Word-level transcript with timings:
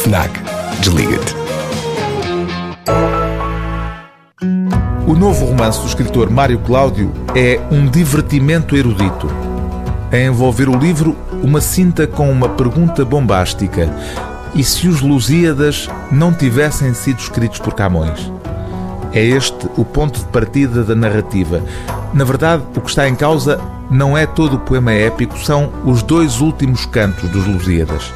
FNAC. 0.00 0.30
Desliga-te. 0.80 1.34
O 5.06 5.14
novo 5.14 5.44
romance 5.44 5.78
do 5.78 5.86
escritor 5.86 6.30
Mário 6.30 6.58
Cláudio 6.60 7.12
é 7.36 7.60
um 7.70 7.86
divertimento 7.86 8.74
erudito. 8.74 9.30
A 10.10 10.16
envolver 10.16 10.70
o 10.70 10.78
livro, 10.78 11.14
uma 11.42 11.60
cinta 11.60 12.06
com 12.06 12.30
uma 12.30 12.48
pergunta 12.48 13.04
bombástica. 13.04 13.94
E 14.54 14.64
se 14.64 14.88
os 14.88 15.02
Lusíadas 15.02 15.86
não 16.10 16.32
tivessem 16.32 16.94
sido 16.94 17.18
escritos 17.18 17.58
por 17.58 17.74
Camões? 17.74 18.32
É 19.12 19.22
este 19.22 19.68
o 19.76 19.84
ponto 19.84 20.18
de 20.18 20.26
partida 20.26 20.82
da 20.82 20.94
narrativa. 20.94 21.62
Na 22.14 22.24
verdade, 22.24 22.62
o 22.74 22.80
que 22.80 22.88
está 22.88 23.06
em 23.06 23.14
causa 23.14 23.60
não 23.90 24.16
é 24.16 24.24
todo 24.24 24.54
o 24.54 24.60
poema 24.60 24.92
épico, 24.92 25.38
são 25.38 25.70
os 25.84 26.02
dois 26.02 26.40
últimos 26.40 26.86
cantos 26.86 27.28
dos 27.28 27.46
Lusíadas. 27.46 28.10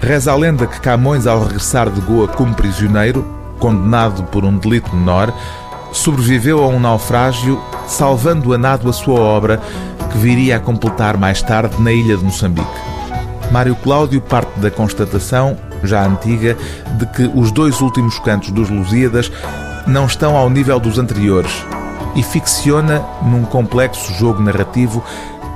Reza 0.00 0.32
a 0.32 0.36
lenda 0.36 0.66
que 0.66 0.80
Camões, 0.80 1.26
ao 1.26 1.42
regressar 1.42 1.90
de 1.90 2.00
Goa 2.00 2.28
como 2.28 2.54
prisioneiro, 2.54 3.26
condenado 3.58 4.22
por 4.24 4.44
um 4.44 4.56
delito 4.56 4.94
menor, 4.94 5.32
sobreviveu 5.92 6.62
a 6.62 6.68
um 6.68 6.78
naufrágio, 6.78 7.60
salvando 7.86 8.54
a 8.54 8.58
nado 8.58 8.88
a 8.88 8.92
sua 8.92 9.20
obra, 9.20 9.60
que 10.10 10.18
viria 10.18 10.56
a 10.56 10.60
completar 10.60 11.16
mais 11.16 11.42
tarde 11.42 11.80
na 11.82 11.92
ilha 11.92 12.16
de 12.16 12.24
Moçambique. 12.24 12.68
Mário 13.50 13.74
Cláudio 13.76 14.20
parte 14.20 14.58
da 14.60 14.70
constatação, 14.70 15.56
já 15.82 16.06
antiga, 16.06 16.56
de 16.96 17.06
que 17.06 17.30
os 17.34 17.50
dois 17.50 17.80
últimos 17.80 18.18
cantos 18.20 18.50
dos 18.50 18.70
Lusíadas 18.70 19.32
não 19.86 20.06
estão 20.06 20.36
ao 20.36 20.48
nível 20.48 20.78
dos 20.78 20.98
anteriores 20.98 21.52
e 22.14 22.22
ficciona, 22.22 23.02
num 23.22 23.44
complexo 23.44 24.12
jogo 24.14 24.42
narrativo, 24.42 25.02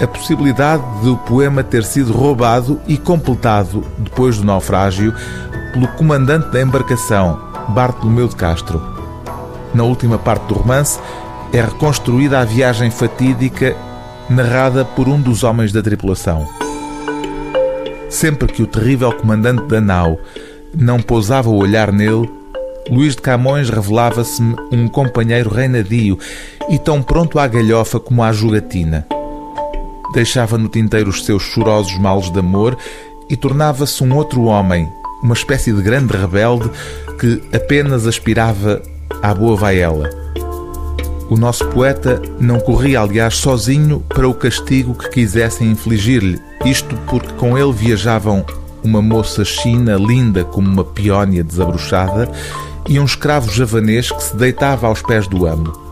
a 0.00 0.06
possibilidade 0.06 0.82
de 1.02 1.08
o 1.08 1.16
poema 1.16 1.62
ter 1.64 1.84
sido 1.84 2.12
roubado 2.12 2.80
e 2.86 2.96
completado 2.96 3.84
depois 3.98 4.38
do 4.38 4.44
naufrágio 4.44 5.12
pelo 5.72 5.88
comandante 5.88 6.50
da 6.50 6.62
embarcação, 6.62 7.38
Bartolomeu 7.70 8.28
de 8.28 8.36
Castro. 8.36 8.80
Na 9.74 9.82
última 9.82 10.18
parte 10.18 10.46
do 10.46 10.54
romance 10.54 10.98
é 11.52 11.60
reconstruída 11.60 12.40
a 12.40 12.44
viagem 12.44 12.90
fatídica 12.90 13.76
narrada 14.30 14.84
por 14.84 15.08
um 15.08 15.20
dos 15.20 15.42
homens 15.42 15.72
da 15.72 15.82
tripulação. 15.82 16.46
Sempre 18.08 18.52
que 18.52 18.62
o 18.62 18.66
terrível 18.66 19.12
comandante 19.12 19.64
da 19.64 19.80
nau 19.80 20.18
não 20.74 21.00
pousava 21.00 21.50
o 21.50 21.56
olhar 21.56 21.92
nele, 21.92 22.30
Luís 22.90 23.14
de 23.14 23.22
Camões 23.22 23.68
revelava-se-me 23.68 24.56
um 24.72 24.88
companheiro 24.88 25.50
reinadio 25.50 26.18
e 26.70 26.78
tão 26.78 27.02
pronto 27.02 27.38
à 27.38 27.46
galhofa 27.46 28.00
como 28.00 28.22
à 28.22 28.32
jogatina. 28.32 29.06
Deixava 30.12 30.56
no 30.56 30.68
tinteiro 30.68 31.10
os 31.10 31.24
seus 31.24 31.42
chorosos 31.42 31.98
males 31.98 32.30
de 32.30 32.38
amor 32.38 32.76
e 33.28 33.36
tornava-se 33.36 34.02
um 34.02 34.14
outro 34.14 34.44
homem, 34.44 34.88
uma 35.22 35.34
espécie 35.34 35.72
de 35.72 35.82
grande 35.82 36.16
rebelde 36.16 36.70
que 37.18 37.42
apenas 37.54 38.06
aspirava 38.06 38.82
à 39.22 39.34
boa 39.34 39.56
vaela. 39.56 40.08
O 41.28 41.36
nosso 41.36 41.66
poeta 41.66 42.22
não 42.40 42.58
corria, 42.58 43.00
aliás, 43.00 43.36
sozinho 43.36 44.00
para 44.08 44.26
o 44.26 44.32
castigo 44.32 44.94
que 44.94 45.10
quisessem 45.10 45.70
infligir-lhe, 45.70 46.40
isto 46.64 46.96
porque 47.06 47.32
com 47.34 47.58
ele 47.58 47.72
viajavam 47.72 48.46
uma 48.82 49.02
moça 49.02 49.44
china 49.44 49.96
linda 49.96 50.44
como 50.44 50.66
uma 50.66 50.84
peónia 50.84 51.44
desabrochada 51.44 52.30
e 52.88 52.98
um 52.98 53.04
escravo 53.04 53.50
javanês 53.50 54.10
que 54.10 54.22
se 54.22 54.36
deitava 54.36 54.86
aos 54.86 55.02
pés 55.02 55.26
do 55.28 55.46
amo. 55.46 55.87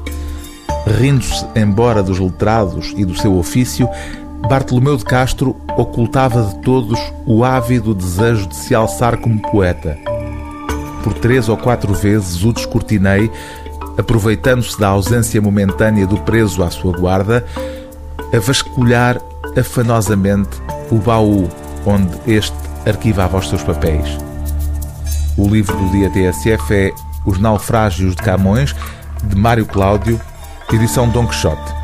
Rindo-se 0.86 1.44
embora 1.56 2.02
dos 2.02 2.18
letrados 2.18 2.94
e 2.96 3.04
do 3.04 3.16
seu 3.16 3.36
ofício, 3.36 3.88
Bartolomeu 4.48 4.96
de 4.96 5.04
Castro 5.04 5.56
ocultava 5.76 6.42
de 6.42 6.62
todos 6.62 6.98
o 7.26 7.44
ávido 7.44 7.92
desejo 7.94 8.46
de 8.46 8.54
se 8.54 8.74
alçar 8.74 9.16
como 9.16 9.42
poeta. 9.50 9.98
Por 11.02 11.12
três 11.14 11.48
ou 11.48 11.56
quatro 11.56 11.92
vezes 11.92 12.44
o 12.44 12.52
descortinei, 12.52 13.30
aproveitando-se 13.98 14.78
da 14.78 14.88
ausência 14.88 15.42
momentânea 15.42 16.06
do 16.06 16.18
preso 16.18 16.62
à 16.62 16.70
sua 16.70 16.96
guarda, 16.96 17.44
a 18.32 18.38
vasculhar 18.38 19.20
afanosamente 19.58 20.60
o 20.90 20.96
baú 20.96 21.48
onde 21.84 22.16
este 22.26 22.56
arquivava 22.86 23.38
os 23.38 23.48
seus 23.48 23.62
papéis. 23.62 24.18
O 25.36 25.48
livro 25.48 25.76
do 25.76 25.90
dia 25.90 26.10
TSF 26.10 26.74
é 26.74 26.92
Os 27.24 27.38
Naufrágios 27.38 28.14
de 28.14 28.22
Camões, 28.22 28.74
de 29.24 29.36
Mário 29.36 29.66
Cláudio, 29.66 30.20
edição 30.74 31.08
Don 31.08 31.26
Quixote. 31.26 31.75